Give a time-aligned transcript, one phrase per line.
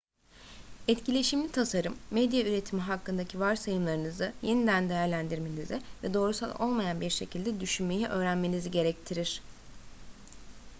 [0.87, 8.71] etkileşimli tasarım medya üretimi hakkındaki varsayımlarınızı yeniden değerlendirmenizi ve doğrusal olmayan bir şekilde düşünmeyi öğrenmenizi
[8.71, 9.41] gerektirir